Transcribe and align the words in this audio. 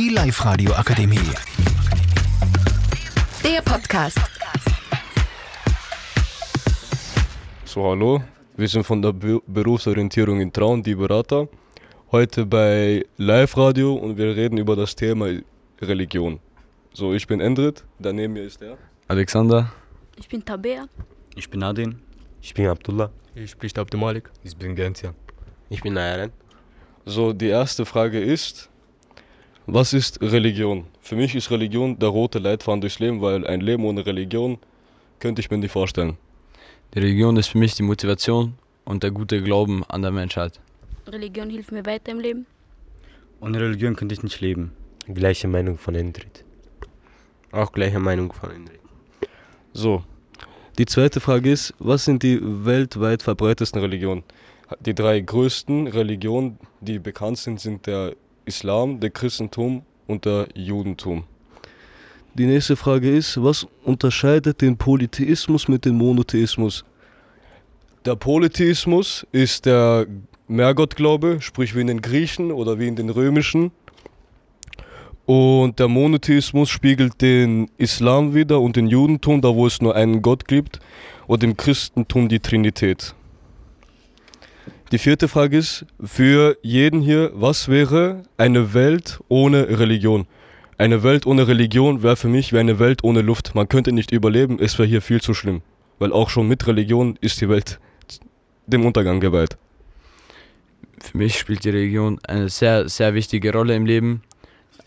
Die 0.00 0.08
Live-Radio 0.08 0.72
Akademie. 0.72 1.18
Der 3.44 3.60
Podcast. 3.60 4.18
So, 7.66 7.84
hallo. 7.84 8.22
Wir 8.56 8.66
sind 8.66 8.84
von 8.84 9.02
der 9.02 9.12
Be 9.12 9.42
Berufsorientierung 9.46 10.40
in 10.40 10.50
Traun, 10.50 10.82
die 10.82 10.94
Berater. 10.94 11.48
Heute 12.12 12.46
bei 12.46 13.04
Live-Radio 13.18 13.92
und 13.92 14.16
wir 14.16 14.34
reden 14.34 14.56
über 14.56 14.74
das 14.74 14.96
Thema 14.96 15.26
Religion. 15.82 16.40
So, 16.94 17.12
ich 17.12 17.26
bin 17.26 17.42
Endrit, 17.42 17.84
daneben 17.98 18.32
mir 18.32 18.44
ist 18.44 18.62
er. 18.62 18.78
Alexander. 19.06 19.70
Ich 20.16 20.30
bin 20.30 20.42
Tabea. 20.42 20.86
Ich 21.36 21.50
bin 21.50 21.62
Adin. 21.62 22.00
Ich 22.40 22.54
bin 22.54 22.68
Abdullah. 22.68 23.10
Ich 23.34 23.54
bin 23.54 23.70
Abdul 23.76 24.00
Malik. 24.00 24.30
Ich 24.44 24.56
bin 24.56 24.74
Gentia. 24.74 25.12
Ich 25.68 25.82
bin 25.82 25.98
Aaron. 25.98 26.32
So, 27.04 27.34
die 27.34 27.48
erste 27.48 27.84
Frage 27.84 28.18
ist, 28.18 28.70
was 29.72 29.92
ist 29.92 30.20
Religion? 30.20 30.84
Für 31.00 31.16
mich 31.16 31.34
ist 31.34 31.50
Religion 31.50 31.98
der 31.98 32.08
rote 32.08 32.38
Leitfaden 32.38 32.80
durchs 32.80 32.98
Leben, 32.98 33.20
weil 33.20 33.46
ein 33.46 33.60
Leben 33.60 33.84
ohne 33.84 34.04
Religion 34.04 34.58
könnte 35.20 35.40
ich 35.40 35.50
mir 35.50 35.58
nicht 35.58 35.70
vorstellen. 35.70 36.16
Die 36.94 36.98
Religion 36.98 37.36
ist 37.36 37.48
für 37.48 37.58
mich 37.58 37.74
die 37.74 37.84
Motivation 37.84 38.54
und 38.84 39.02
der 39.02 39.12
gute 39.12 39.42
Glauben 39.42 39.84
an 39.84 40.02
der 40.02 40.10
Menschheit. 40.10 40.60
Religion 41.06 41.50
hilft 41.50 41.72
mir 41.72 41.86
weiter 41.86 42.12
im 42.12 42.20
Leben. 42.20 42.46
Ohne 43.40 43.60
Religion 43.60 43.94
könnte 43.94 44.14
ich 44.14 44.22
nicht 44.22 44.40
leben. 44.40 44.72
Gleiche 45.06 45.48
Meinung 45.48 45.78
von 45.78 45.94
Endrit. 45.94 46.44
Auch 47.52 47.72
gleiche 47.72 48.00
Meinung 48.00 48.32
von 48.32 48.50
Endrit. 48.50 48.80
So, 49.72 50.02
die 50.78 50.86
zweite 50.86 51.20
Frage 51.20 51.50
ist, 51.50 51.74
was 51.78 52.04
sind 52.04 52.22
die 52.22 52.40
weltweit 52.42 53.22
verbreitetsten 53.22 53.80
Religionen? 53.80 54.24
Die 54.80 54.94
drei 54.94 55.20
größten 55.20 55.86
Religionen, 55.86 56.58
die 56.80 56.98
bekannt 56.98 57.38
sind, 57.38 57.60
sind 57.60 57.86
der 57.86 58.14
Islam, 58.50 58.98
der 58.98 59.10
Christentum 59.10 59.82
und 60.08 60.24
der 60.24 60.48
Judentum. 60.54 61.22
Die 62.34 62.46
nächste 62.46 62.74
Frage 62.74 63.08
ist, 63.08 63.40
was 63.42 63.66
unterscheidet 63.84 64.60
den 64.60 64.76
Polytheismus 64.76 65.68
mit 65.68 65.84
dem 65.84 65.96
Monotheismus? 65.96 66.84
Der 68.04 68.16
Polytheismus 68.16 69.24
ist 69.30 69.66
der 69.66 70.06
Mehrgottglaube, 70.48 71.38
sprich 71.40 71.76
wie 71.76 71.82
in 71.82 71.86
den 71.86 72.02
Griechen 72.02 72.50
oder 72.50 72.80
wie 72.80 72.88
in 72.88 72.96
den 72.96 73.10
römischen. 73.10 73.70
Und 75.26 75.78
der 75.78 75.86
Monotheismus 75.86 76.70
spiegelt 76.70 77.20
den 77.20 77.70
Islam 77.78 78.34
wider 78.34 78.60
und 78.60 78.74
den 78.74 78.88
Judentum, 78.88 79.40
da 79.42 79.54
wo 79.54 79.66
es 79.68 79.80
nur 79.80 79.94
einen 79.94 80.22
Gott 80.22 80.48
gibt, 80.48 80.80
und 81.28 81.44
im 81.44 81.56
Christentum 81.56 82.28
die 82.28 82.40
Trinität. 82.40 83.14
Die 84.92 84.98
vierte 84.98 85.28
Frage 85.28 85.56
ist 85.56 85.86
für 86.02 86.58
jeden 86.62 87.00
hier, 87.00 87.30
was 87.32 87.68
wäre 87.68 88.24
eine 88.36 88.74
Welt 88.74 89.20
ohne 89.28 89.78
Religion? 89.78 90.26
Eine 90.78 91.04
Welt 91.04 91.26
ohne 91.26 91.46
Religion 91.46 92.02
wäre 92.02 92.16
für 92.16 92.26
mich 92.26 92.52
wie 92.52 92.58
eine 92.58 92.80
Welt 92.80 93.04
ohne 93.04 93.22
Luft. 93.22 93.54
Man 93.54 93.68
könnte 93.68 93.92
nicht 93.92 94.10
überleben, 94.10 94.58
es 94.58 94.80
wäre 94.80 94.88
hier 94.88 95.00
viel 95.00 95.20
zu 95.20 95.32
schlimm. 95.32 95.62
Weil 96.00 96.12
auch 96.12 96.28
schon 96.28 96.48
mit 96.48 96.66
Religion 96.66 97.16
ist 97.20 97.40
die 97.40 97.48
Welt 97.48 97.78
dem 98.66 98.84
Untergang 98.84 99.20
geweiht. 99.20 99.56
Für 101.00 101.18
mich 101.18 101.38
spielt 101.38 101.62
die 101.62 101.70
Religion 101.70 102.18
eine 102.26 102.48
sehr, 102.48 102.88
sehr 102.88 103.14
wichtige 103.14 103.52
Rolle 103.52 103.76
im 103.76 103.86
Leben. 103.86 104.22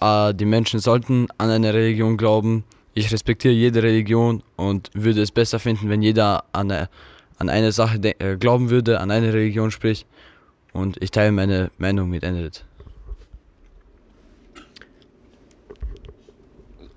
Äh, 0.00 0.34
die 0.34 0.46
Menschen 0.46 0.80
sollten 0.80 1.28
an 1.38 1.50
eine 1.50 1.72
Religion 1.72 2.16
glauben. 2.16 2.64
Ich 2.94 3.12
respektiere 3.12 3.54
jede 3.54 3.84
Religion 3.84 4.42
und 4.56 4.90
würde 4.94 5.22
es 5.22 5.30
besser 5.30 5.60
finden, 5.60 5.88
wenn 5.88 6.02
jeder 6.02 6.42
an 6.50 6.72
eine, 6.72 6.88
an 7.42 7.50
eine 7.50 7.72
Sache 7.72 7.98
äh, 8.20 8.36
glauben 8.36 8.70
würde, 8.70 9.00
an 9.00 9.10
eine 9.10 9.32
Religion 9.32 9.72
spricht. 9.72 10.06
Und 10.72 11.02
ich 11.02 11.10
teile 11.10 11.32
meine 11.32 11.72
Meinung 11.76 12.08
mit 12.08 12.22
Endet. 12.22 12.64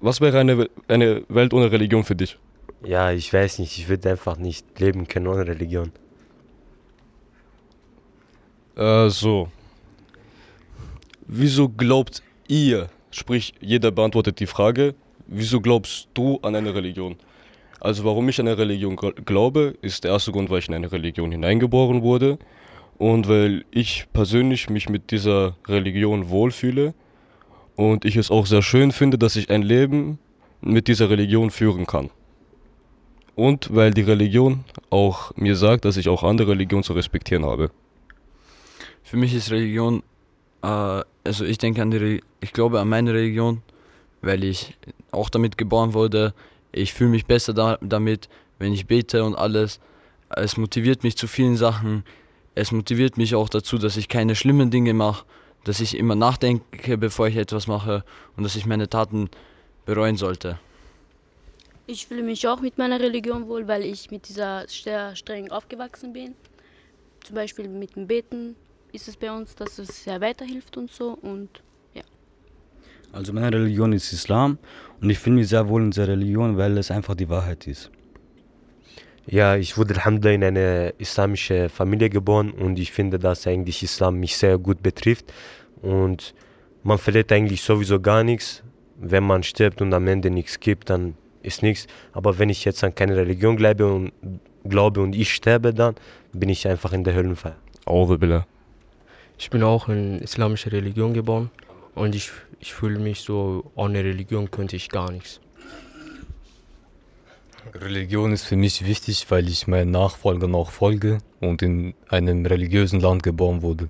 Was 0.00 0.20
wäre 0.20 0.38
eine, 0.38 0.70
eine 0.86 1.24
Welt 1.28 1.52
ohne 1.52 1.72
Religion 1.72 2.04
für 2.04 2.14
dich? 2.14 2.38
Ja, 2.84 3.10
ich 3.10 3.32
weiß 3.32 3.58
nicht. 3.58 3.76
Ich 3.78 3.88
würde 3.88 4.10
einfach 4.10 4.38
nicht 4.38 4.78
leben 4.78 5.08
können 5.08 5.26
ohne 5.26 5.44
Religion. 5.44 5.90
Äh, 8.76 9.08
so. 9.08 9.48
Wieso 11.26 11.68
glaubt 11.68 12.22
ihr, 12.46 12.88
sprich 13.10 13.54
jeder 13.60 13.90
beantwortet 13.90 14.38
die 14.38 14.46
Frage, 14.46 14.94
wieso 15.26 15.60
glaubst 15.60 16.08
du 16.14 16.38
an 16.42 16.54
eine 16.54 16.72
Religion? 16.72 17.16
Also 17.80 18.04
warum 18.04 18.28
ich 18.28 18.40
an 18.40 18.48
eine 18.48 18.58
Religion 18.58 18.96
glaube, 18.96 19.76
ist 19.82 20.04
der 20.04 20.12
erste 20.12 20.32
Grund, 20.32 20.50
weil 20.50 20.58
ich 20.58 20.68
in 20.68 20.74
eine 20.74 20.90
Religion 20.90 21.30
hineingeboren 21.30 22.02
wurde 22.02 22.38
und 22.98 23.28
weil 23.28 23.64
ich 23.70 24.06
persönlich 24.12 24.68
mich 24.68 24.88
mit 24.88 25.10
dieser 25.10 25.56
Religion 25.66 26.28
wohlfühle 26.28 26.94
und 27.76 28.04
ich 28.04 28.16
es 28.16 28.30
auch 28.30 28.46
sehr 28.46 28.62
schön 28.62 28.90
finde, 28.90 29.18
dass 29.18 29.36
ich 29.36 29.50
ein 29.50 29.62
Leben 29.62 30.18
mit 30.60 30.88
dieser 30.88 31.08
Religion 31.10 31.50
führen 31.50 31.86
kann. 31.86 32.10
Und 33.36 33.72
weil 33.72 33.92
die 33.92 34.02
Religion 34.02 34.64
auch 34.90 35.30
mir 35.36 35.54
sagt, 35.54 35.84
dass 35.84 35.96
ich 35.96 36.08
auch 36.08 36.24
andere 36.24 36.50
Religionen 36.50 36.82
zu 36.82 36.92
respektieren 36.92 37.44
habe. 37.44 37.70
Für 39.04 39.16
mich 39.16 39.32
ist 39.32 39.52
Religion, 39.52 40.02
äh, 40.62 41.02
also 41.22 41.44
ich 41.44 41.58
denke 41.58 41.80
an 41.80 41.92
die, 41.92 41.96
Re 41.98 42.20
ich 42.40 42.52
glaube 42.52 42.80
an 42.80 42.88
meine 42.88 43.14
Religion, 43.14 43.62
weil 44.22 44.42
ich 44.42 44.76
auch 45.12 45.30
damit 45.30 45.56
geboren 45.56 45.94
wurde. 45.94 46.34
Ich 46.72 46.92
fühle 46.92 47.10
mich 47.10 47.26
besser 47.26 47.54
da, 47.54 47.78
damit, 47.80 48.28
wenn 48.58 48.72
ich 48.72 48.86
bete 48.86 49.24
und 49.24 49.34
alles. 49.34 49.80
Es 50.28 50.56
motiviert 50.56 51.02
mich 51.02 51.16
zu 51.16 51.26
vielen 51.26 51.56
Sachen. 51.56 52.04
Es 52.54 52.72
motiviert 52.72 53.16
mich 53.16 53.34
auch 53.34 53.48
dazu, 53.48 53.78
dass 53.78 53.96
ich 53.96 54.08
keine 54.08 54.34
schlimmen 54.34 54.70
Dinge 54.70 54.94
mache, 54.94 55.24
dass 55.64 55.80
ich 55.80 55.96
immer 55.96 56.14
nachdenke, 56.14 56.98
bevor 56.98 57.28
ich 57.28 57.36
etwas 57.36 57.66
mache 57.66 58.04
und 58.36 58.44
dass 58.44 58.56
ich 58.56 58.66
meine 58.66 58.88
Taten 58.88 59.30
bereuen 59.86 60.16
sollte. 60.16 60.58
Ich 61.86 62.06
fühle 62.06 62.22
mich 62.22 62.46
auch 62.46 62.60
mit 62.60 62.76
meiner 62.76 63.00
Religion 63.00 63.48
wohl, 63.48 63.66
weil 63.66 63.82
ich 63.82 64.10
mit 64.10 64.28
dieser 64.28 64.68
sehr 64.68 65.16
streng 65.16 65.50
aufgewachsen 65.50 66.12
bin. 66.12 66.34
Zum 67.24 67.34
Beispiel 67.34 67.66
mit 67.68 67.96
dem 67.96 68.06
Beten 68.06 68.56
ist 68.92 69.08
es 69.08 69.16
bei 69.16 69.32
uns, 69.32 69.54
dass 69.54 69.78
es 69.78 70.04
sehr 70.04 70.20
weiterhilft 70.20 70.76
und 70.76 70.92
so 70.92 71.12
und. 71.22 71.62
Also 73.12 73.32
meine 73.32 73.52
Religion 73.52 73.92
ist 73.92 74.12
Islam 74.12 74.58
und 75.00 75.10
ich 75.10 75.18
fühle 75.18 75.36
mich 75.36 75.48
sehr 75.48 75.68
wohl 75.68 75.82
in 75.82 75.90
dieser 75.90 76.08
Religion, 76.08 76.56
weil 76.56 76.76
es 76.78 76.90
einfach 76.90 77.14
die 77.14 77.28
Wahrheit 77.28 77.66
ist. 77.66 77.90
Ja, 79.26 79.56
ich 79.56 79.76
wurde 79.76 79.94
Alhamdulillah 79.94 80.34
in 80.34 80.44
eine 80.44 80.94
islamische 80.98 81.68
Familie 81.68 82.10
geboren 82.10 82.50
und 82.50 82.78
ich 82.78 82.92
finde, 82.92 83.18
dass 83.18 83.46
eigentlich 83.46 83.82
Islam 83.82 84.20
mich 84.20 84.36
sehr 84.36 84.58
gut 84.58 84.82
betrifft 84.82 85.32
und 85.82 86.34
man 86.82 86.98
verliert 86.98 87.30
eigentlich 87.32 87.62
sowieso 87.62 88.00
gar 88.00 88.24
nichts. 88.24 88.62
Wenn 89.00 89.24
man 89.24 89.42
stirbt 89.42 89.80
und 89.80 89.92
am 89.94 90.06
Ende 90.06 90.30
nichts 90.30 90.58
gibt, 90.60 90.90
dann 90.90 91.14
ist 91.42 91.62
nichts. 91.62 91.86
Aber 92.12 92.38
wenn 92.38 92.48
ich 92.48 92.64
jetzt 92.64 92.82
an 92.82 92.94
keine 92.94 93.16
Religion 93.16 93.56
glaube 93.56 93.86
und, 93.86 94.12
glaube 94.64 95.00
und 95.00 95.14
ich 95.14 95.32
sterbe, 95.32 95.72
dann 95.72 95.94
bin 96.32 96.48
ich 96.48 96.66
einfach 96.66 96.92
in 96.92 97.04
der 97.04 97.14
Höllenfeier. 97.14 97.56
Ich 99.38 99.50
bin 99.50 99.62
auch 99.62 99.88
in 99.88 100.18
islamischer 100.20 100.72
Religion 100.72 101.14
geboren 101.14 101.50
und 101.98 102.14
ich, 102.14 102.30
ich 102.60 102.72
fühle 102.72 102.98
mich 102.98 103.20
so, 103.20 103.70
ohne 103.74 104.02
Religion 104.04 104.50
könnte 104.50 104.76
ich 104.76 104.88
gar 104.88 105.10
nichts. 105.10 105.40
Religion 107.74 108.32
ist 108.32 108.44
für 108.44 108.56
mich 108.56 108.84
wichtig, 108.84 109.26
weil 109.28 109.48
ich 109.48 109.66
meinen 109.66 109.90
Nachfolgern 109.90 110.54
auch 110.54 110.70
folge 110.70 111.18
und 111.40 111.62
in 111.62 111.94
einem 112.08 112.46
religiösen 112.46 113.00
Land 113.00 113.22
geboren 113.22 113.62
wurde. 113.62 113.88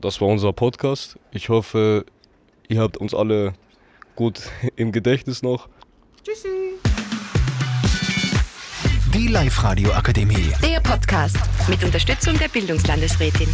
Das 0.00 0.20
war 0.20 0.28
unser 0.28 0.52
Podcast. 0.52 1.18
Ich 1.32 1.48
hoffe, 1.48 2.06
ihr 2.68 2.80
habt 2.80 2.96
uns 2.96 3.12
alle 3.12 3.54
gut 4.14 4.42
im 4.76 4.92
Gedächtnis 4.92 5.42
noch. 5.42 5.68
Tschüssi. 6.24 6.48
Die 9.12 9.26
Live-Radio 9.26 9.90
Akademie. 9.92 10.52
Der 10.62 10.80
Podcast 10.80 11.38
mit 11.68 11.82
Unterstützung 11.82 12.38
der 12.38 12.48
Bildungslandesrätin. 12.48 13.48